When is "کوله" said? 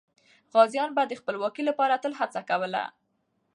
2.49-2.83